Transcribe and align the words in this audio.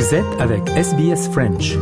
Vous 0.00 0.14
êtes 0.14 0.40
avec 0.40 0.66
SBS 0.70 1.28
French. 1.28 1.76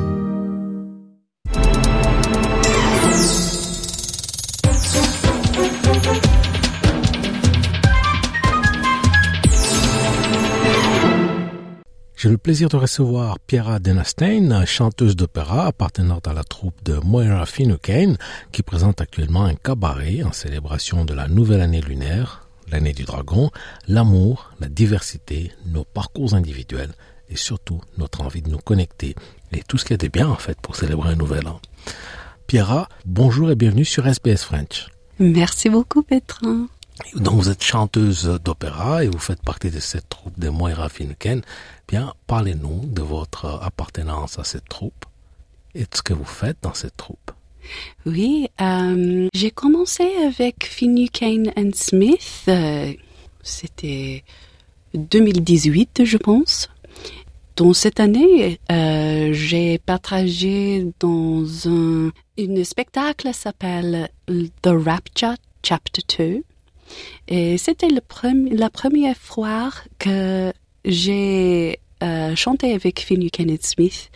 J'ai 12.17 12.28
le 12.28 12.37
plaisir 12.38 12.69
de 12.69 12.77
recevoir 12.77 13.38
Piera 13.38 13.78
Denastein, 13.78 14.64
chanteuse 14.67 15.14
d'opéra 15.14 15.67
appartenant 15.67 16.19
à 16.27 16.32
la 16.32 16.42
troupe 16.42 16.82
de 16.82 16.95
Moira 16.95 17.46
Finucane, 17.46 18.16
qui 18.50 18.64
présente 18.64 19.00
actuellement 19.00 19.45
un 19.45 19.55
cabaret 19.55 20.24
en 20.24 20.32
célébration 20.32 21.05
de 21.05 21.14
la 21.14 21.28
nouvelle 21.28 21.60
année 21.60 21.82
lunaire, 21.82 22.48
l'année 22.73 22.95
du 22.95 23.05
dragon, 23.05 23.52
l'amour, 23.87 24.50
la 24.59 24.69
diversité, 24.69 25.52
nos 25.66 25.84
parcours 25.84 26.34
individuels 26.34 26.95
et 27.30 27.37
surtout 27.37 27.80
notre 27.98 28.20
envie 28.23 28.42
de 28.42 28.50
nous 28.50 28.59
connecter 28.59 29.14
et 29.52 29.62
tout 29.62 29.78
ce 29.78 29.92
a 29.95 29.96
de 29.96 30.09
bien 30.09 30.28
en 30.28 30.37
fait 30.37 30.59
pour 30.60 30.77
célébrer 30.77 31.10
un 31.10 31.16
nouvel 31.16 31.46
an. 31.48 31.60
Piera, 32.46 32.88
bonjour 33.04 33.51
et 33.51 33.54
bienvenue 33.54 33.84
sur 33.84 34.06
SBS 34.06 34.45
French. 34.45 34.88
Merci 35.18 35.68
beaucoup, 35.68 36.02
Petrin. 36.02 36.68
Donc 37.14 37.34
vous 37.34 37.48
êtes 37.51 37.62
chanteuse 37.62 38.24
d'opéra 38.45 39.04
et 39.04 39.09
vous 39.09 39.18
faites 39.18 39.42
partie 39.42 39.70
de 39.70 39.78
cette 39.80 40.09
troupe 40.09 40.38
de 40.38 40.48
Moira 40.48 40.88
Finucane. 40.88 41.42
Bien, 41.87 42.14
parlez-nous 42.27 42.87
de 42.87 43.02
votre 43.02 43.45
appartenance 43.62 44.38
à 44.38 44.45
cette 44.45 44.68
troupe 44.68 45.04
et 45.74 45.82
de 45.82 45.88
ce 45.95 46.02
que 46.02 46.12
vous 46.15 46.24
faites 46.24 46.56
dans 46.62 46.74
cette 46.74 46.96
troupe. 46.96 47.30
Oui, 48.06 48.48
euh, 48.60 49.29
j'ai 49.34 49.51
commencé 49.51 50.04
avec 50.26 50.65
Finucane 50.65 51.52
and 51.56 51.70
Smith. 51.74 52.45
euh, 52.48 52.92
C'était 53.42 54.24
2018, 54.95 56.04
je 56.04 56.16
pense. 56.16 56.68
Dans 57.59 57.73
cette 57.73 57.98
année, 57.98 58.60
euh, 58.70 59.32
j'ai 59.32 59.78
partagé 59.78 60.87
dans 61.01 61.45
un, 61.68 62.12
un 62.38 62.62
spectacle 62.65 63.34
s'appelle 63.34 64.09
The 64.62 64.69
Rapture 64.69 65.34
Chapter 65.65 66.03
2. 66.19 66.45
Et 67.27 67.59
c'était 67.59 67.89
la 67.89 68.70
première 68.70 69.17
fois 69.17 69.70
que 69.98 70.53
j'ai 70.84 71.81
euh, 72.05 72.37
chanté 72.37 72.75
avec 72.75 73.00
Finucane 73.00 73.50
and 73.50 73.56
Smith. 73.62 74.09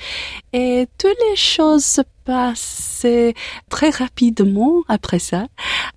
Et 0.52 0.86
toutes 0.96 1.10
les 1.28 1.34
choses 1.34 1.84
se 1.84 2.02
passaient 2.24 3.34
très 3.68 3.90
rapidement 3.90 4.84
après 4.86 5.18
ça. 5.18 5.48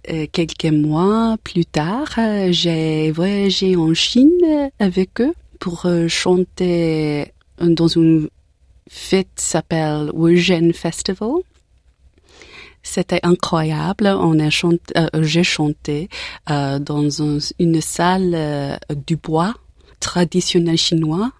Euh, 0.09 0.25
quelques 0.31 0.65
mois 0.65 1.37
plus 1.43 1.67
tard, 1.67 2.07
euh, 2.17 2.47
j'ai 2.49 3.11
voyagé 3.11 3.75
en 3.75 3.93
Chine 3.93 4.71
avec 4.79 5.21
eux 5.21 5.35
pour 5.59 5.85
euh, 5.85 6.07
chanter 6.07 7.33
dans 7.59 7.87
une 7.87 8.29
fête 8.89 9.27
s'appelle 9.35 10.11
Wujian 10.13 10.71
Festival. 10.73 11.31
C'était 12.83 13.19
incroyable. 13.23 14.07
On 14.07 14.39
a 14.39 14.49
chanté, 14.49 14.93
euh, 14.97 15.07
j'ai 15.23 15.43
chanté 15.43 16.07
euh, 16.51 16.77
dans 16.79 17.21
un- 17.23 17.39
une 17.59 17.81
salle 17.81 18.33
euh, 18.35 18.75
du 19.07 19.15
bois 19.15 19.55
traditionnel 19.99 20.77
chinois. 20.77 21.31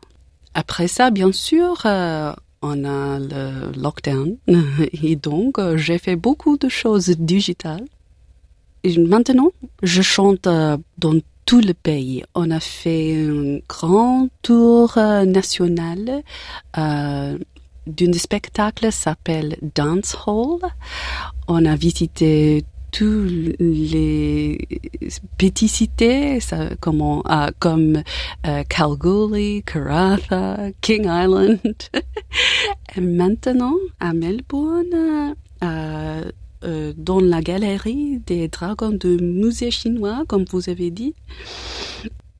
Après 0.56 0.88
ça, 0.88 1.12
bien 1.12 1.32
sûr, 1.32 1.84
euh, 1.86 2.34
on 2.64 2.84
a 2.84 3.20
le 3.20 3.72
lockdown 3.80 4.38
et 5.04 5.16
donc 5.16 5.60
euh, 5.60 5.78
j'ai 5.78 6.00
fait 6.00 6.16
beaucoup 6.16 6.58
de 6.58 6.68
choses 6.70 7.10
digitales. 7.10 7.86
Maintenant, 8.98 9.52
je 9.84 10.02
chante 10.02 10.44
dans 10.44 11.16
tout 11.46 11.62
le 11.62 11.74
pays. 11.74 12.24
On 12.34 12.52
a 12.52 12.60
fait 12.60 13.28
un 13.28 13.60
grand 13.68 14.28
tour 14.42 14.98
euh, 14.98 15.26
national 15.26 16.24
euh, 16.78 17.38
d'un 17.88 18.14
spectacle 18.14 18.92
s'appelle 18.92 19.58
Dance 19.75 20.16
Hall. 20.25 20.59
On 21.47 21.66
a 21.66 21.75
visité 21.75 22.66
tous 22.92 23.28
les 23.59 24.58
petites 25.38 25.69
cités 25.69 26.40
ça, 26.40 26.69
comme 26.80 27.24
euh, 28.48 28.64
Kalgoorlie, 28.69 29.64
Karratha, 29.64 30.72
King 30.81 31.03
Island. 31.03 31.75
Et 32.96 33.02
maintenant, 33.02 33.75
à 34.00 34.14
Melbourne, 34.14 35.36
euh, 35.64 36.31
euh, 36.66 36.94
dans 36.98 37.20
la 37.20 37.42
galerie 37.42 38.20
des 38.26 38.48
dragons 38.48 38.90
du 38.92 39.18
musée 39.22 39.72
chinois, 39.72 40.24
comme 40.28 40.46
vous 40.46 40.70
avez 40.70 40.90
dit, 40.90 41.14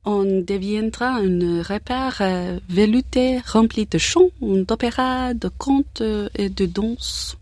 on 0.04 0.24
deviendra 0.24 1.16
un 1.16 1.62
repère 1.62 2.18
euh, 2.20 2.58
velouté 2.68 3.38
rempli 3.46 3.86
de 3.86 3.98
chants, 3.98 4.30
d'opéras, 4.40 5.34
de 5.34 5.48
contes 5.48 6.00
euh, 6.00 6.28
et 6.34 6.48
de 6.48 6.66
danse. 6.66 7.36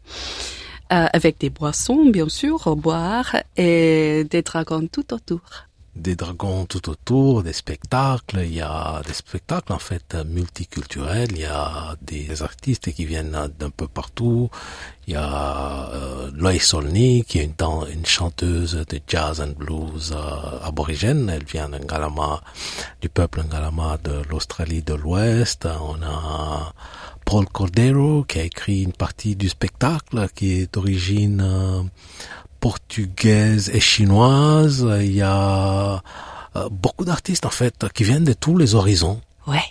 Avec 0.91 1.41
des 1.41 1.51
boissons, 1.51 2.05
bien 2.05 2.29
sûr, 2.29 2.69
au 2.69 2.77
boire 2.77 3.35
et 3.57 4.25
des 4.31 4.43
dragons 4.43 4.87
tout 4.87 5.13
autour. 5.13 5.41
Des 5.97 6.17
dragons 6.17 6.67
tout 6.67 6.89
autour, 6.91 7.45
des 7.45 7.53
spectacles, 7.53 8.41
il 8.45 8.55
y 8.55 8.61
a 8.61 9.01
des 9.07 9.13
spectacles 9.15 9.73
en 9.73 9.79
fait 9.79 10.17
multiculturels, 10.27 11.31
il 11.31 11.43
y 11.43 11.45
a 11.45 11.95
des 12.03 12.43
artistes 12.43 12.93
qui 12.93 13.05
viennent 13.05 13.49
d'un 13.59 13.71
peu 13.71 13.87
partout, 13.87 14.51
il 15.07 15.15
y 15.15 15.17
a 15.17 15.91
euh, 15.93 16.31
Loïs 16.35 16.65
Solny 16.65 17.25
qui 17.25 17.39
est 17.39 17.45
une, 17.45 18.07
chanteuse 18.07 18.85
de 18.89 19.01
jazz 19.07 19.41
and 19.41 19.55
blues 19.57 20.13
euh, 20.13 20.67
aborigène, 20.67 21.31
elle 21.31 21.45
vient 21.45 21.69
d'un 21.69 21.79
Galama, 21.79 22.43
du 23.01 23.09
peuple 23.09 23.45
Ngalama 23.45 23.99
de 24.03 24.23
l'Australie 24.29 24.83
de 24.83 24.95
l'Ouest, 24.95 25.67
on 25.67 26.03
a 26.03 26.73
Paul 27.25 27.47
Cordero 27.47 28.25
qui 28.25 28.39
a 28.39 28.43
écrit 28.43 28.83
une 28.83 28.93
partie 28.93 29.37
du 29.37 29.49
spectacle 29.49 30.29
qui 30.35 30.61
est 30.61 30.75
d'origine 30.75 31.41
euh, 31.41 31.83
portugaise 32.65 33.69
et 33.75 33.81
chinoise. 33.81 34.89
Il 35.01 35.15
y 35.15 35.21
a 35.21 36.03
euh, 36.57 36.69
beaucoup 36.71 37.05
d'artistes 37.05 37.45
en 37.45 37.51
fait 37.51 37.85
qui 37.93 38.05
viennent 38.05 38.25
de 38.25 38.33
tous 38.33 38.57
les 38.57 38.75
horizons. 38.75 39.21
Ouais, 39.47 39.69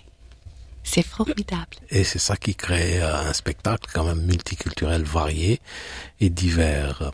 c'est 0.83 1.01
formidable. 1.01 1.75
Et 1.89 2.03
c'est 2.03 2.19
ça 2.19 2.37
qui 2.37 2.53
crée 2.53 3.01
euh, 3.01 3.29
un 3.29 3.33
spectacle 3.33 3.89
quand 3.91 4.03
même 4.03 4.21
multiculturel, 4.21 5.01
varié 5.01 5.59
et 6.19 6.29
divers. 6.29 7.11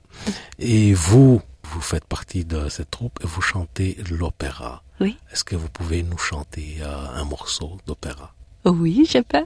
Et 0.59 0.94
vous, 0.94 1.41
vous 1.63 1.81
faites 1.81 2.03
partie 2.03 2.44
de 2.44 2.67
cette 2.67 2.91
troupe 2.91 3.17
et 3.23 3.28
vous 3.28 3.40
chantez 3.40 3.97
l'opéra. 4.11 4.84
Oui. 5.00 5.16
Est-ce 5.31 5.46
que 5.46 5.56
vous 5.56 5.69
pouvez 5.69 6.03
nous 6.03 6.17
chanter 6.17 6.79
euh, 6.81 7.22
un 7.22 7.23
morceau 7.23 7.78
d'opéra? 7.88 8.34
Oui, 8.66 9.07
je 9.09 9.19
peux. 9.19 9.46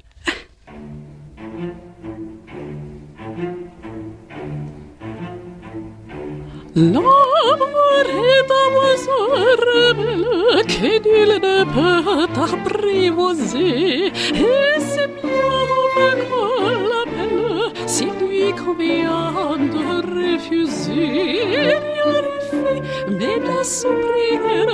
Un 6.76 6.96
oiseau 6.96 9.28
rebelle 9.64 10.66
que 10.66 10.90
nul 11.06 11.32
ne 11.40 11.64
peut 11.66 12.02
apprivoiser. 12.42 14.08
Et 14.08 14.80
c'est 14.80 15.12
bien 15.22 16.16
qu'on 16.26 16.72
l'appelle 16.90 17.62
si 17.86 18.06
lui 18.06 18.52
convient 18.54 19.56
de 19.76 19.86
refuser. 20.16 21.46
Rien 21.46 22.40
fait, 22.50 22.80
mais 23.08 23.38
la 23.48 23.62
sourire, 23.64 24.72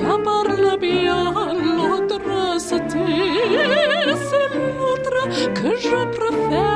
la 0.00 0.16
parle 0.24 0.70
bien, 0.80 1.34
l'autre 1.76 2.32
se 2.58 2.76
tait. 2.76 4.16
C'est 4.26 4.48
l'autre 4.56 5.18
que 5.52 5.70
je 5.76 5.98
préfère. 6.16 6.71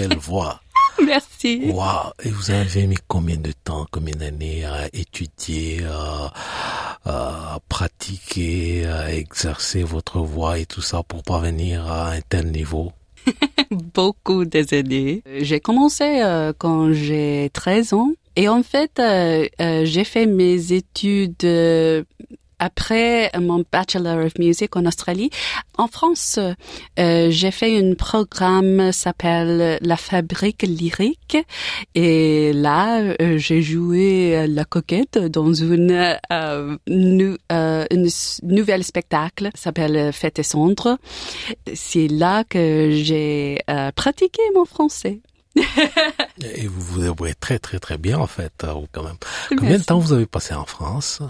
Quelle 0.00 0.18
voix. 0.18 0.60
Merci. 1.04 1.62
Waouh, 1.66 2.10
et 2.22 2.30
vous 2.30 2.50
avez 2.50 2.86
mis 2.86 2.96
combien 3.08 3.36
de 3.36 3.52
temps, 3.52 3.86
combien 3.90 4.14
d'années 4.14 4.64
à 4.64 4.86
étudier, 4.92 5.82
à, 5.84 6.32
à 7.04 7.58
pratiquer, 7.68 8.86
à 8.86 9.12
exercer 9.12 9.82
votre 9.82 10.20
voix 10.20 10.58
et 10.58 10.66
tout 10.66 10.82
ça 10.82 11.02
pour 11.02 11.22
parvenir 11.22 11.90
à 11.90 12.12
un 12.12 12.20
tel 12.20 12.50
niveau? 12.50 12.92
Beaucoup 13.70 14.44
des 14.44 14.74
années. 14.74 15.22
J'ai 15.40 15.60
commencé 15.60 16.22
euh, 16.22 16.52
quand 16.56 16.92
j'ai 16.92 17.50
13 17.52 17.92
ans. 17.92 18.12
Et 18.36 18.48
en 18.48 18.62
fait, 18.62 18.98
euh, 18.98 19.46
euh, 19.60 19.84
j'ai 19.84 20.04
fait 20.04 20.26
mes 20.26 20.72
études 20.72 21.44
euh, 21.44 22.04
après 22.60 23.30
mon 23.40 23.64
Bachelor 23.72 24.26
of 24.26 24.38
Music 24.38 24.76
en 24.76 24.86
Australie. 24.86 25.30
En 25.76 25.88
France, 25.88 26.38
euh, 26.98 27.30
j'ai 27.30 27.50
fait 27.50 27.78
un 27.78 27.94
programme 27.94 28.92
s'appelle 28.92 29.78
La 29.82 29.96
Fabrique 29.96 30.62
Lyrique. 30.62 31.38
Et 31.94 32.52
là, 32.52 33.00
euh, 33.00 33.38
j'ai 33.38 33.62
joué 33.62 34.46
la 34.46 34.64
coquette 34.64 35.18
dans 35.18 35.52
une, 35.52 36.16
euh, 36.32 36.76
euh, 36.90 37.84
une 37.90 38.08
nouvelle 38.42 38.84
spectacle 38.84 39.50
s'appelle 39.54 40.12
Fête 40.12 40.38
et 40.38 40.42
Cendres. 40.42 40.98
C'est 41.74 42.08
là 42.08 42.44
que 42.44 42.90
j'ai 42.92 43.58
euh, 43.70 43.90
pratiqué 43.92 44.42
mon 44.54 44.64
français. 44.64 45.20
Et 46.42 46.66
vous 46.68 46.80
vous 46.80 47.00
débrouillez 47.00 47.34
très 47.34 47.58
très 47.58 47.80
très 47.80 47.98
bien 47.98 48.18
en 48.18 48.26
fait, 48.26 48.52
euh, 48.64 48.74
quand 48.92 49.02
même. 49.02 49.16
Combien 49.48 49.78
de 49.78 49.82
temps 49.82 49.98
vous 49.98 50.12
avez 50.12 50.26
passé 50.26 50.54
en 50.54 50.64
France? 50.64 51.22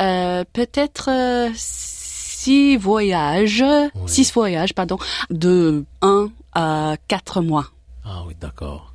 Euh, 0.00 0.44
peut-être 0.52 1.08
euh, 1.10 1.50
six 1.54 2.76
voyages, 2.76 3.64
six 4.06 4.32
voyages, 4.32 4.74
pardon, 4.74 4.98
de 5.30 5.84
un 6.02 6.28
à 6.54 6.96
quatre 7.08 7.40
mois. 7.40 7.66
Ah 8.04 8.22
oui, 8.26 8.34
d'accord. 8.40 8.92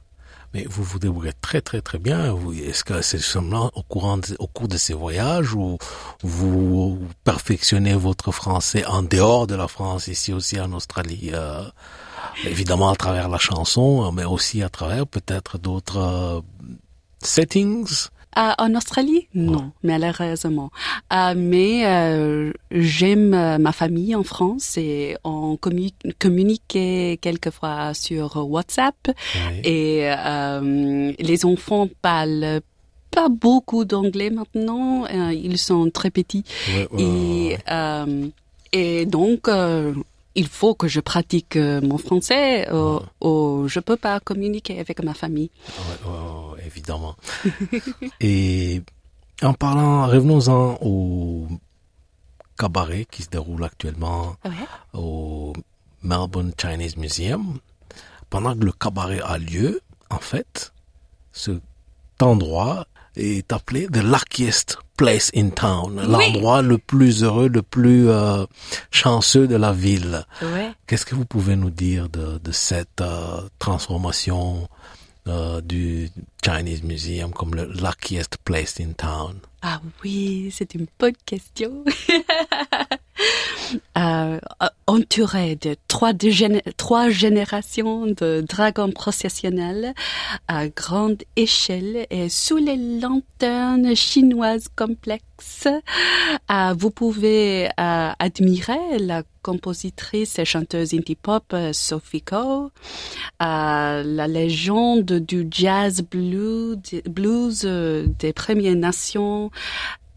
Mais 0.54 0.66
vous 0.70 0.84
vous 0.84 1.00
débrouillez 1.00 1.32
très 1.40 1.62
très 1.62 1.82
très 1.82 1.98
bien. 1.98 2.36
Est-ce 2.66 2.84
que 2.84 3.02
c'est 3.02 3.20
seulement 3.22 3.72
au 3.74 3.84
courant 3.84 4.18
de- 4.18 4.36
au 4.40 4.48
cours 4.48 4.68
de 4.68 4.78
ces 4.78 4.94
voyages 4.94 5.54
ou 5.54 5.78
vous 6.24 7.00
perfectionnez 7.24 7.94
votre 7.94 8.32
français 8.34 8.86
en 8.86 9.02
dehors 9.02 9.48
de 9.48 9.56
la 9.56 9.70
France, 9.70 10.08
ici 10.08 10.34
aussi 10.34 10.60
en 10.60 10.72
Australie 10.74 11.32
euh, 11.34 11.64
Évidemment 12.46 12.90
à 12.90 12.96
travers 12.96 13.30
la 13.30 13.38
chanson, 13.38 14.12
mais 14.12 14.26
aussi 14.26 14.62
à 14.62 14.70
travers 14.70 15.08
peut-être 15.08 15.58
d'autres 15.58 16.44
settings? 17.24 18.08
Ah, 18.36 18.56
en 18.60 18.76
Australie 18.76 19.28
Non, 19.36 19.72
malheureusement. 19.84 20.72
Ah, 21.10 21.34
mais 21.36 21.86
euh, 21.86 22.54
j'aime 22.72 23.34
euh, 23.34 23.58
ma 23.58 23.72
famille 23.74 24.16
en 24.16 24.24
France 24.24 24.78
et 24.78 25.18
on 25.26 25.56
commu- 25.56 25.92
communiquait 26.18 27.20
quelquefois 27.22 27.94
sur 27.94 28.38
WhatsApp 28.50 28.96
Oui. 29.08 29.62
et 29.66 30.00
euh, 30.06 31.12
les 31.20 31.46
enfants 31.46 31.90
parlent 32.02 32.62
pas 33.12 33.28
beaucoup 33.28 33.84
d'anglais 33.84 34.30
maintenant. 34.30 35.04
euh, 35.14 35.34
ils 35.34 35.58
sont 35.58 35.90
très 35.90 36.10
petits. 36.12 36.46
Ouais, 36.70 36.88
ouais, 36.92 37.02
Et, 37.04 37.48
ouais. 37.50 37.58
euh, 37.70 38.28
et 38.72 39.06
donc, 39.06 39.50
euh, 39.50 39.94
il 40.36 40.48
faut 40.48 40.74
que 40.76 40.88
je 40.88 41.02
pratique 41.02 41.58
euh, 41.58 41.82
mon 41.82 41.98
français 41.98 42.66
euh, 42.72 43.00
ou 43.20 43.68
je 43.68 43.82
peux 43.82 43.98
pas 43.98 44.22
communiquer 44.22 44.80
avec 44.80 45.04
ma 45.04 45.14
famille. 45.14 45.50
Évidemment. 46.72 47.16
Et 48.20 48.82
en 49.42 49.54
parlant, 49.54 50.08
revenons-en 50.08 50.78
au 50.82 51.48
cabaret 52.58 53.06
qui 53.10 53.24
se 53.24 53.30
déroule 53.30 53.64
actuellement 53.64 54.36
au 54.94 55.54
Melbourne 56.04 56.54
Chinese 56.60 56.98
Museum. 56.98 57.60
Pendant 58.30 58.56
que 58.56 58.64
le 58.64 58.72
cabaret 58.72 59.20
a 59.22 59.38
lieu, 59.38 59.82
en 60.10 60.20
fait, 60.20 60.72
cet 61.32 61.62
endroit 62.22 62.86
est 63.16 63.52
appelé 63.52 63.88
the 63.88 63.98
luckiest 63.98 64.78
place 64.96 65.32
in 65.36 65.50
town, 65.50 66.00
l'endroit 66.08 66.62
le 66.62 66.78
plus 66.78 67.24
heureux, 67.24 67.50
le 67.50 67.62
plus 67.64 68.08
euh, 68.10 68.46
chanceux 68.92 69.48
de 69.48 69.56
la 69.56 69.74
ville. 69.74 70.26
Ouais. 70.42 70.72
Qu'est-ce 70.86 71.06
que 71.06 71.16
vous 71.16 71.26
pouvez 71.26 71.56
nous 71.56 71.72
dire 71.72 72.08
de, 72.08 72.38
de 72.38 72.52
cette 72.52 73.02
euh, 73.02 73.42
transformation 73.58 74.70
euh, 75.28 75.62
du 75.62 76.10
Chinese 76.44 76.84
Museum 76.84 77.32
comme 77.32 77.54
le 77.54 77.66
luckiest 77.66 78.38
place 78.44 78.80
in 78.80 78.94
town 78.94 79.40
Ah 79.62 79.80
oui, 80.04 80.50
c'est 80.52 80.74
une 80.74 80.88
bonne 80.98 81.16
question. 81.26 81.86
euh, 83.98 84.40
entouré 84.92 85.56
de 85.56 85.78
trois, 85.88 86.12
trois 86.76 87.10
générations 87.10 88.08
de 88.08 88.44
dragons 88.48 88.92
processionnels 88.92 89.94
à 90.50 90.68
grande 90.68 91.24
échelle 91.38 92.06
et 92.10 92.28
sous 92.28 92.58
les 92.58 92.76
lanternes 93.00 93.96
chinoises 93.96 94.68
complexes, 94.76 95.68
euh, 96.52 96.74
vous 96.78 96.92
pouvez 96.92 97.68
euh, 97.80 98.12
admirer 98.20 99.00
la 99.00 99.24
compositrice 99.42 100.38
et 100.40 100.46
chanteuse 100.46 100.94
indie 100.94 101.16
pop 101.16 101.46
euh, 101.54 101.72
Sophie 101.72 102.22
Ko, 102.22 102.70
euh, 103.42 104.04
la 104.04 104.28
légende 104.28 105.14
du 105.14 105.48
jazz 105.50 106.02
blue, 106.02 106.76
blues 107.06 107.62
euh, 107.64 108.08
des 108.20 108.34
Premières 108.34 108.76
Nations, 108.76 109.52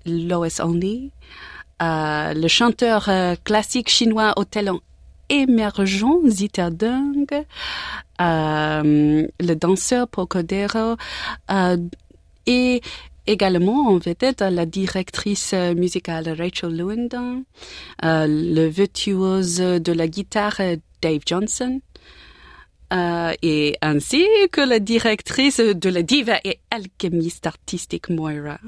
Lois 0.04 0.48
euh, 0.60 1.10
le 2.34 2.48
chanteur 2.48 3.08
euh, 3.08 3.34
classique 3.44 3.88
chinois 3.88 4.32
au 4.36 4.44
talent 4.44 4.80
émergent 5.28 6.20
Zita 6.26 6.70
Deng, 6.70 7.26
euh, 8.20 9.26
le 9.40 9.54
danseur 9.54 10.08
Pocodero 10.08 10.96
euh, 11.50 11.76
et 12.46 12.80
également 13.26 13.88
en 13.88 13.98
vedette 13.98 14.42
la 14.42 14.66
directrice 14.66 15.54
musicale 15.54 16.28
Rachel 16.28 16.76
Lewandon, 16.76 17.44
euh, 18.04 18.26
le 18.28 18.66
virtuose 18.66 19.56
de 19.56 19.92
la 19.92 20.06
guitare 20.08 20.60
Dave 21.00 21.20
Johnson, 21.26 21.80
euh, 22.92 23.32
et 23.42 23.76
ainsi 23.80 24.24
que 24.52 24.60
la 24.60 24.78
directrice 24.78 25.58
de 25.58 25.88
la 25.88 26.02
diva 26.02 26.38
et 26.44 26.60
alchimiste 26.70 27.46
artistique 27.46 28.10
Moira, 28.10 28.58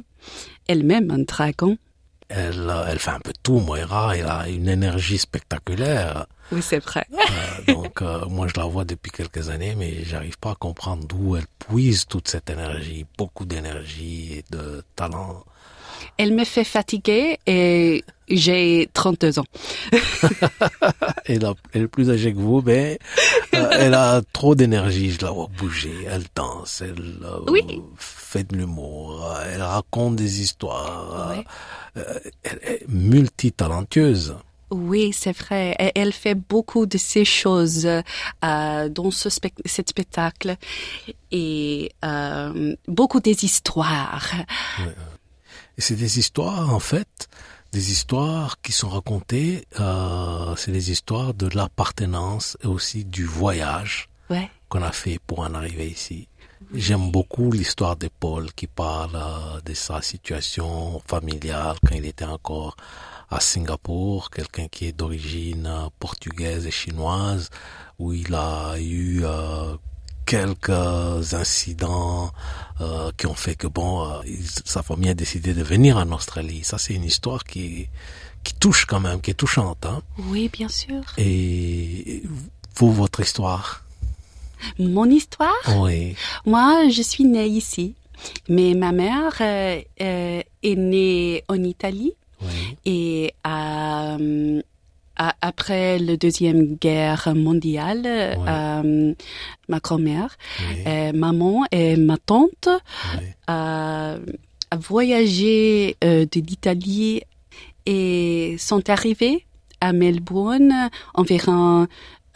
elle-même 0.66 1.11
un 1.11 1.18
dragon. 1.18 1.76
Elle, 2.28 2.73
elle 2.88 2.99
fait 2.99 3.11
un 3.11 3.21
peu 3.21 3.33
tout, 3.42 3.61
Moira, 3.61 4.16
elle 4.16 4.26
a 4.26 4.49
une 4.49 4.68
énergie 4.68 5.18
spectaculaire. 5.18 6.26
Oui, 6.52 6.62
c'est 6.62 6.78
vrai. 6.78 7.06
Euh, 7.12 7.73
donc 7.73 8.02
euh, 8.02 8.25
moi 8.26 8.47
je 8.47 8.59
la 8.59 8.66
vois 8.66 8.85
depuis 8.85 9.11
quelques 9.11 9.49
années, 9.49 9.75
mais 9.76 10.04
j'arrive 10.04 10.38
pas 10.38 10.52
à 10.52 10.54
comprendre 10.54 11.06
d'où 11.06 11.37
elle 11.37 11.47
puise 11.59 12.06
toute 12.06 12.28
cette 12.28 12.50
énergie, 12.50 13.06
beaucoup 13.18 13.45
d'énergie 13.45 14.35
et 14.35 14.45
de 14.50 14.83
talent. 14.95 15.45
Elle 16.19 16.35
me 16.35 16.45
fait 16.45 16.65
fatiguer 16.65 17.38
et 17.47 18.05
j'ai 18.29 18.88
32 18.93 19.38
ans. 19.38 19.45
Elle, 21.26 21.45
a- 21.45 21.55
elle 21.73 21.83
est 21.83 21.88
plus 21.88 22.11
âgée 22.11 22.33
que 22.33 22.38
vous, 22.38 22.61
mais 22.65 22.99
euh, 23.55 23.69
elle 23.73 23.95
a 23.95 24.21
trop 24.33 24.55
d'énergie. 24.55 25.11
Je 25.12 25.25
la 25.25 25.31
vois 25.33 25.49
bouger. 25.59 25.95
Elle 26.09 26.25
danse, 26.35 26.83
elle 26.85 27.19
euh, 27.25 27.41
Oui. 27.49 27.62
fait 27.97 28.50
de 28.50 28.57
l'humour, 28.57 29.25
euh, 29.26 29.45
elle 29.53 29.62
raconte 29.62 30.17
des 30.17 30.41
histoires. 30.41 31.33
Euh, 31.97 32.03
elle 32.43 32.61
est 32.65 32.85
multitalentueuse. 32.88 34.37
Oui, 34.71 35.12
c'est 35.12 35.37
vrai. 35.37 35.76
Et 35.79 35.93
Elle 35.95 36.12
fait 36.12 36.35
beaucoup 36.35 36.87
de 36.87 36.99
ces 36.99 37.25
choses 37.25 37.88
dans 38.43 39.11
ce 39.12 39.29
cet 39.65 39.88
spectacle 39.88 40.57
et 41.31 41.93
beaucoup 42.88 43.21
des 43.21 43.45
histoires. 43.45 44.33
Et 45.78 45.83
c'est 45.83 45.97
des 45.97 46.18
histoires, 46.18 46.73
en 46.73 46.80
fait, 46.80 47.28
des 47.73 47.90
histoires 47.90 48.61
qui 48.62 48.73
sont 48.73 48.88
racontées, 48.88 49.66
euh, 49.80 50.54
c'est 50.56 50.73
des 50.73 50.90
histoires 50.90 51.35
de 51.35 51.49
l'appartenance 51.54 52.56
et 52.62 52.66
aussi 52.66 53.04
du 53.04 53.25
voyage 53.25 54.09
Ouais. 54.30 54.50
qu'on 54.68 54.83
a 54.83 54.90
fait 54.92 55.18
pour 55.26 55.40
en 55.40 55.54
arriver 55.54 55.88
ici. 55.88 56.28
J'aime 56.75 57.11
beaucoup 57.12 57.52
l'histoire 57.52 57.97
de 57.97 58.09
Paul 58.09 58.50
qui 58.54 58.66
parle 58.66 59.14
euh, 59.14 59.61
de 59.64 59.75
sa 59.75 60.00
situation 60.02 61.00
familiale 61.06 61.76
quand 61.87 61.95
il 61.95 62.06
était 62.06 62.25
encore 62.25 62.76
à 63.30 63.38
Singapour, 63.40 64.30
quelqu'un 64.30 64.66
qui 64.68 64.87
est 64.87 64.92
d'origine 64.92 65.66
euh, 65.66 65.88
portugaise 66.00 66.66
et 66.66 66.71
chinoise, 66.71 67.50
où 67.99 68.12
il 68.14 68.35
a 68.35 68.78
eu 68.78 69.21
euh, 69.25 69.76
quelques 70.26 71.33
incidents 71.35 72.33
euh, 72.80 73.11
qui 73.16 73.26
ont 73.26 73.35
fait 73.35 73.54
que 73.54 73.66
bon, 73.68 74.04
euh, 74.04 74.21
sa 74.64 74.83
famille 74.83 75.09
a 75.11 75.14
décidé 75.14 75.54
de 75.54 75.62
venir 75.62 75.97
en 75.97 76.11
Australie. 76.12 76.62
Ça, 76.64 76.76
c'est 76.78 76.95
une 76.95 77.04
histoire 77.04 77.45
qui 77.45 77.88
qui 78.45 78.54
touche 78.54 78.85
quand 78.87 79.00
même, 79.00 79.21
qui 79.21 79.33
est 79.33 79.35
touchante. 79.35 79.85
Hein. 79.87 80.02
Oui, 80.18 80.49
bien 80.52 80.68
sûr. 80.68 81.02
Et 81.18 82.23
vous, 82.76 82.92
votre 82.92 83.21
histoire? 83.21 83.83
Mon 84.78 85.06
histoire? 85.11 85.52
Oui. 85.80 86.14
Moi, 86.45 86.88
je 86.88 87.02
suis 87.02 87.25
née 87.25 87.47
ici, 87.49 87.95
mais 88.49 88.75
ma 88.75 88.92
mère 88.92 89.35
euh, 89.40 89.80
est 89.99 90.76
née 90.76 91.42
en 91.49 91.61
Italie 91.62 92.14
Oui. 92.40 92.76
et 92.85 93.35
euh, 93.47 94.62
après 95.40 95.99
la 95.99 96.16
deuxième 96.16 96.76
guerre 96.76 97.32
mondiale, 97.35 98.02
euh, 98.06 99.14
ma 99.68 99.78
grand-mère, 99.80 100.37
euh, 100.87 101.12
maman 101.12 101.64
et 101.73 101.96
ma 101.96 102.16
tante 102.18 102.68
a, 103.46 104.16
a 104.70 104.76
voyagé 104.76 105.96
euh, 106.04 106.26
de 106.30 106.40
l'Italie 106.40 107.23
et 107.87 108.56
sont 108.58 108.88
arrivés 108.90 109.44
à 109.80 109.92
Melbourne 109.92 110.90
environ 111.14 111.87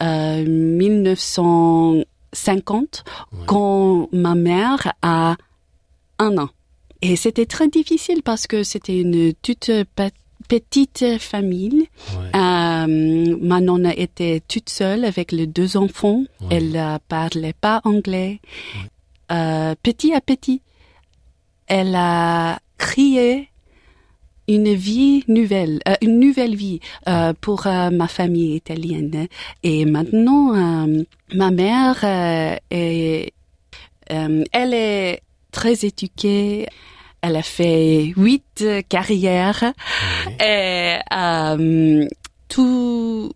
euh, 0.01 0.45
1950 0.45 3.03
Oui. 3.33 3.39
quand 3.47 4.09
ma 4.11 4.35
mère 4.35 4.93
a 5.01 5.35
un 6.19 6.37
an. 6.37 6.49
Et 7.01 7.15
c'était 7.15 7.45
très 7.47 7.67
difficile 7.67 8.21
parce 8.23 8.45
que 8.47 8.63
c'était 8.63 8.99
une 8.99 9.33
toute 9.41 9.71
pe- 9.95 10.11
petite 10.47 11.05
famille. 11.19 11.87
Euh, 12.35 13.37
ma 13.41 13.59
nonne 13.61 13.91
était 13.95 14.41
toute 14.47 14.69
seule 14.69 15.05
avec 15.05 15.31
les 15.31 15.47
deux 15.47 15.77
enfants. 15.77 16.23
Elle 16.49 16.71
ne 16.71 16.97
parlait 17.07 17.53
pas 17.59 17.81
anglais. 17.83 18.39
Euh, 19.31 19.75
petit 19.81 20.13
à 20.13 20.21
petit, 20.21 20.61
elle 21.67 21.95
a 21.95 22.59
créé 22.77 23.47
une 24.47 24.73
vie 24.73 25.23
nouvelle, 25.27 25.79
euh, 25.87 25.95
une 26.01 26.19
nouvelle 26.19 26.55
vie 26.55 26.81
euh, 27.07 27.31
pour 27.39 27.67
euh, 27.67 27.89
ma 27.89 28.07
famille 28.07 28.55
italienne. 28.55 29.27
Et 29.63 29.85
maintenant, 29.85 30.53
euh, 30.53 31.03
ma 31.33 31.51
mère 31.51 31.99
euh, 32.03 32.55
est, 32.69 33.31
euh, 34.11 34.43
elle 34.51 34.73
est 34.73 35.21
très 35.51 35.85
éduquée. 35.85 36.67
Elle 37.21 37.35
a 37.35 37.43
fait 37.43 38.13
huit 38.17 38.63
carrières 38.89 39.73
Oui. 40.27 40.33
et 40.45 40.97
euh, 41.13 42.07
toutes 42.47 43.33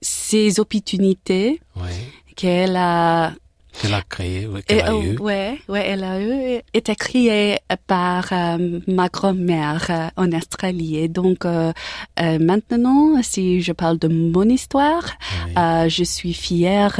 ces 0.00 0.58
opportunités 0.60 1.60
Oui. 1.76 1.90
qu'elle 2.36 2.76
a 2.76 3.32
Qu'elle 3.80 3.94
a 3.94 4.02
créé, 4.02 4.46
oui, 4.46 4.60
qu'elle 4.62 4.80
a 4.82 4.94
oh, 4.94 5.02
eu. 5.02 5.16
ouais, 5.18 5.58
ouais, 5.68 5.84
elle 5.86 6.04
a 6.04 6.20
eu 6.20 6.60
été 6.74 6.94
créée 6.94 7.56
par 7.86 8.28
euh, 8.32 8.80
ma 8.86 9.08
grand-mère 9.08 9.86
euh, 9.88 10.08
en 10.22 10.30
Australie. 10.32 10.98
Et 10.98 11.08
donc 11.08 11.46
euh, 11.46 11.72
euh, 12.20 12.38
maintenant, 12.38 13.22
si 13.22 13.62
je 13.62 13.72
parle 13.72 13.98
de 13.98 14.08
mon 14.08 14.42
histoire, 14.48 15.04
Oui. 15.46 15.52
euh, 15.56 15.88
je 15.88 16.04
suis 16.04 16.34
fière 16.34 16.96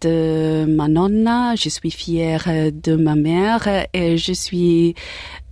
de 0.00 0.64
ma 0.66 0.88
nonna, 0.88 1.54
je 1.54 1.68
suis 1.68 1.92
fière 1.92 2.44
de 2.86 2.96
ma 2.96 3.14
mère 3.14 3.68
et 3.92 4.16
je 4.18 4.32
suis 4.32 4.94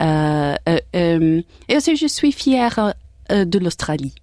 euh, 0.03 0.55
euh, 0.69 0.79
euh, 0.97 1.41
et 1.69 1.77
aussi 1.77 1.97
je 1.97 2.07
suis 2.09 2.33
fière 2.33 2.95
de 3.31 3.59
l'Australie. 3.59 4.15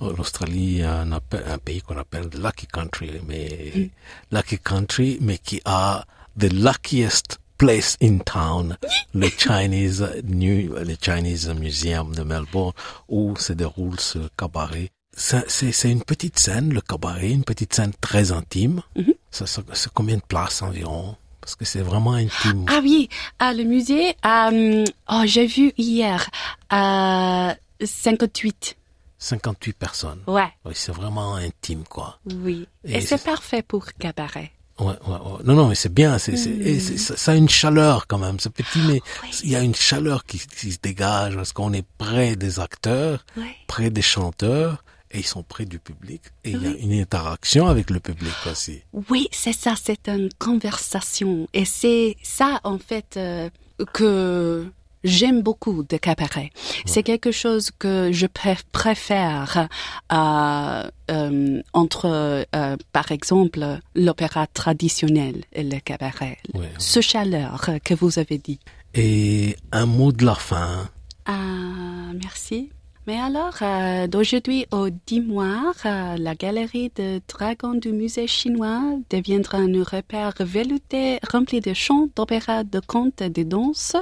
Oh, 0.00 0.12
L'Australie, 0.16 0.82
un, 0.82 1.12
un 1.12 1.58
pays 1.58 1.82
qu'on 1.82 1.98
appelle 1.98 2.28
the 2.30 2.36
lucky 2.38 2.66
country, 2.66 3.20
mais 3.28 3.72
Mm. 3.74 3.88
lucky 4.32 4.58
country, 4.58 5.18
mais 5.20 5.38
qui 5.38 5.60
a 5.64 6.04
the 6.38 6.50
luckiest 6.52 7.38
place 7.58 7.96
in 8.02 8.18
town, 8.24 8.76
le 9.12 9.28
Chinese 9.38 10.02
New, 10.24 10.74
le 10.74 10.96
Chinese 11.00 11.48
Museum 11.50 12.14
de 12.14 12.22
Melbourne, 12.22 12.72
où 13.08 13.36
se 13.36 13.52
déroule 13.52 14.00
ce 14.00 14.18
cabaret. 14.38 14.90
C'est 15.14 15.90
une 15.90 16.02
petite 16.02 16.38
scène, 16.38 16.72
le 16.72 16.80
cabaret, 16.80 17.30
une 17.30 17.44
petite 17.44 17.74
scène 17.74 17.92
très 18.00 18.32
intime. 18.32 18.80
Mhm. 18.96 19.12
Ça, 19.30 19.46
ça- 19.46 19.62
c'est 19.74 19.92
combien 19.92 20.16
de 20.16 20.22
places 20.26 20.62
environ? 20.62 21.16
Parce 21.42 21.54
que 21.56 21.64
c'est 21.66 21.82
vraiment 21.82 22.12
intime. 22.14 22.64
Ah 22.68 22.80
oui, 22.82 23.08
à 23.38 23.52
le 23.52 23.64
musée, 23.64 24.14
euh, 24.24 24.84
oh, 25.10 25.22
j'ai 25.26 25.46
vu 25.46 25.72
hier 25.76 26.30
à 26.70 27.54
58. 27.84 28.76
58 29.20 29.76
personnes. 29.76 30.22
Ouais, 30.26 30.48
Oui, 30.64 30.72
c'est 30.74 30.92
vraiment 30.92 31.34
intime, 31.36 31.84
quoi. 31.84 32.18
oui. 32.42 32.66
Et 32.84 32.96
Et, 32.96 33.00
c'est 33.02 33.22
parfait 33.22 33.62
pour 33.62 33.86
cabaret. 33.92 34.50
Ouais, 34.80 34.86
ouais, 34.86 34.94
ouais. 35.12 35.38
Non, 35.44 35.54
non, 35.54 35.68
mais 35.68 35.74
c'est 35.74 35.92
bien. 35.92 36.16
C'est, 36.18 36.36
c'est- 36.38 36.96
ça, 36.96 37.32
a 37.32 37.34
une 37.36 37.50
chaleur 37.50 38.06
quand 38.06 38.16
même. 38.16 38.40
C'est 38.40 38.48
petit, 38.50 38.80
mais 38.88 39.02
il 39.44 39.50
y 39.50 39.56
a 39.56 39.60
une 39.60 39.74
chaleur 39.74 40.24
qui, 40.24 40.38
qui 40.38 40.72
se 40.72 40.78
dégage 40.82 41.36
parce 41.36 41.52
qu'on 41.52 41.72
est 41.74 41.84
près 41.98 42.34
des 42.34 42.58
acteurs, 42.60 43.26
près 43.66 43.90
des 43.90 44.00
chanteurs, 44.00 44.82
et 45.10 45.18
ils 45.18 45.26
sont 45.26 45.42
près 45.42 45.66
du 45.66 45.78
public. 45.80 46.22
Et 46.44 46.52
il 46.52 46.62
y 46.62 46.66
a 46.66 46.70
une 46.70 46.92
interaction 46.98 47.68
avec 47.68 47.90
le 47.90 48.00
public 48.00 48.32
aussi. 48.50 48.80
Oui, 49.10 49.28
c'est 49.32 49.52
ça, 49.52 49.74
c'est 49.76 50.08
une 50.08 50.30
conversation. 50.38 51.46
Et 51.52 51.66
c'est 51.66 52.16
ça, 52.22 52.60
en 52.64 52.78
fait, 52.78 53.18
euh, 53.18 53.50
que 53.92 54.66
j'aime 55.04 55.42
beaucoup 55.42 55.82
de 55.82 55.96
cabaret. 55.96 56.50
C'est 56.86 57.02
quelque 57.02 57.30
chose 57.32 57.70
que 57.78 58.10
je 58.12 58.26
pr- 58.26 58.62
préfère 58.72 59.68
euh, 60.12 60.90
euh, 61.10 61.62
entre, 61.72 62.44
euh, 62.54 62.76
par 62.92 63.12
exemple, 63.12 63.78
l'opéra 63.94 64.46
traditionnel 64.46 65.44
et 65.52 65.62
le 65.62 65.78
cabaret. 65.80 66.38
Ouais. 66.54 66.70
Ce 66.78 67.00
chaleur 67.00 67.70
que 67.84 67.94
vous 67.94 68.18
avez 68.18 68.38
dit. 68.38 68.58
Et 68.94 69.56
un 69.72 69.86
mot 69.86 70.12
de 70.12 70.24
la 70.24 70.34
fin. 70.34 70.88
Ah, 71.26 72.12
merci. 72.22 72.70
Mais 73.06 73.18
alors, 73.18 73.54
euh, 73.62 74.06
d'aujourd'hui 74.06 74.66
au 74.70 74.90
10 74.90 75.20
mois, 75.22 75.72
euh, 75.86 76.16
la 76.18 76.34
galerie 76.34 76.92
de 76.94 77.20
dragons 77.26 77.74
du 77.74 77.92
musée 77.92 78.26
chinois 78.26 78.82
deviendra 79.08 79.58
un 79.58 79.82
repère 79.82 80.34
velouté 80.40 81.18
rempli 81.32 81.60
de 81.60 81.72
chants, 81.72 82.08
d'opéra, 82.14 82.62
de 82.62 82.80
contes 82.80 83.22
de 83.22 83.42
danses. 83.42 83.96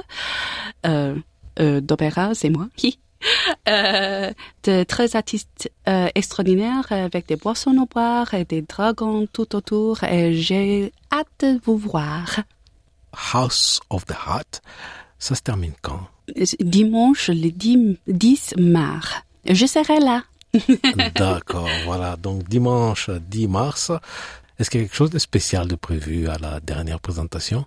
Euh, 0.85 1.15
euh, 1.59 1.79
d'opéra, 1.79 2.33
c'est 2.35 2.49
moi. 2.49 2.67
De 3.65 4.83
très 4.83 5.17
artistes 5.17 5.69
extraordinaires 5.85 6.85
avec 6.89 7.27
des 7.27 7.35
boissons 7.35 7.75
au 7.77 7.85
boire 7.85 8.33
et 8.33 8.45
des 8.45 8.61
dragons 8.61 9.27
tout 9.27 9.57
autour. 9.57 10.05
Et 10.05 10.33
j'ai 10.35 10.93
hâte 11.11 11.27
de 11.41 11.59
vous 11.65 11.77
voir. 11.77 12.39
House 13.33 13.81
of 13.89 14.05
the 14.05 14.13
Heart. 14.13 14.61
Ça 15.17 15.35
se 15.35 15.41
termine 15.41 15.73
quand? 15.81 16.07
Dimanche 16.59 17.29
le 17.29 17.49
10, 17.49 17.97
10 18.07 18.55
mars. 18.57 19.21
Je 19.45 19.65
serai 19.65 19.99
là. 19.99 20.23
D'accord, 21.15 21.69
voilà. 21.85 22.15
Donc 22.15 22.47
dimanche 22.47 23.09
10 23.09 23.47
mars. 23.47 23.91
Est-ce 24.57 24.69
qu'il 24.69 24.81
y 24.81 24.83
a 24.83 24.87
quelque 24.87 24.95
chose 24.95 25.11
de 25.11 25.19
spécial 25.19 25.67
de 25.67 25.75
prévu 25.75 26.27
à 26.27 26.37
la 26.37 26.59
dernière 26.59 26.99
présentation? 26.99 27.65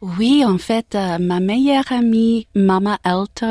Oui, 0.00 0.44
en 0.44 0.58
fait, 0.58 0.94
euh, 0.94 1.18
ma 1.18 1.40
meilleure 1.40 1.90
amie, 1.90 2.46
Mama 2.54 2.98
Alto, 3.04 3.46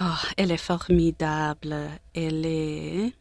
oh, 0.00 0.04
elle 0.36 0.52
est 0.52 0.56
formidable. 0.56 1.76
Elle 2.14 2.46
est 2.46 3.12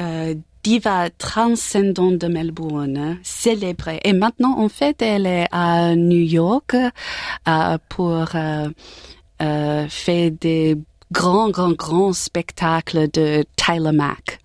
euh, 0.00 0.34
diva 0.62 1.10
transcendante 1.10 2.18
de 2.18 2.26
Melbourne, 2.26 2.96
hein, 2.96 3.18
célébrée. 3.22 4.00
Et 4.04 4.12
maintenant, 4.12 4.58
en 4.58 4.68
fait, 4.68 5.02
elle 5.02 5.26
est 5.26 5.46
à 5.52 5.94
New 5.94 6.22
York 6.22 6.74
euh, 6.74 7.78
pour 7.88 8.28
euh, 9.42 9.88
faire 9.88 10.30
des 10.30 10.76
grands, 11.12 11.50
grands, 11.50 11.72
grands 11.72 12.12
spectacles 12.12 13.08
de 13.12 13.44
Tyler 13.56 13.92
Mack. 13.92 14.38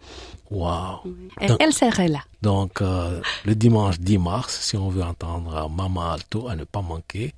Wow. 0.52 1.02
Et 1.42 1.48
Donc- 1.48 1.58
elle 1.62 1.74
serait 1.74 2.08
là. 2.08 2.22
Donc, 2.42 2.82
euh, 2.82 3.22
le 3.46 3.56
dimanche 3.56 4.00
10 4.00 4.18
mars, 4.18 4.60
si 4.62 4.78
on 4.78 4.90
veut 4.90 5.04
entendre 5.04 5.70
Mama 5.70 6.14
Alto, 6.14 6.48
à 6.48 6.56
ne 6.56 6.64
pas 6.64 6.82
manquer, 6.82 7.34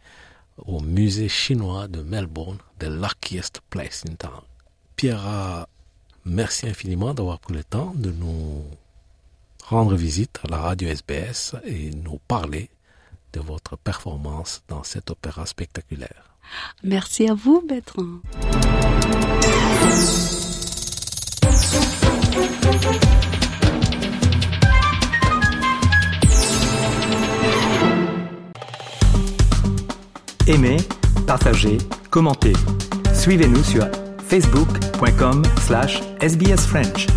au 0.66 0.80
musée 0.80 1.28
chinois 1.28 1.88
de 1.88 2.02
Melbourne, 2.02 2.58
the 2.80 2.86
luckiest 2.86 3.62
place 3.70 4.04
in 4.10 4.16
town. 4.16 4.42
Pierre, 4.96 5.66
merci 6.26 6.68
infiniment 6.68 7.14
d'avoir 7.14 7.40
pris 7.40 7.54
le 7.56 7.64
temps 7.64 7.94
de 7.96 8.12
nous 8.12 8.64
rendre 9.66 9.96
visite 9.96 10.40
à 10.46 10.52
la 10.52 10.58
radio 10.58 10.90
SBS 10.90 11.56
et 11.66 11.90
nous 11.92 12.20
parler 12.28 12.70
de 13.34 13.40
votre 13.40 13.78
performance 13.78 14.64
dans 14.68 14.84
cet 14.84 15.12
opéra 15.12 15.46
spectaculaire. 15.46 16.32
Merci 16.84 17.28
à 17.30 17.34
vous, 17.34 17.62
Bertrand. 17.68 18.22
Aimez, 30.48 30.78
partagez, 31.28 31.78
commentez. 32.10 32.54
Suivez-nous 33.14 33.64
sur 33.64 33.88
facebook.com 34.28 35.44
slash 35.62 36.02
sbsfrench. 36.20 37.08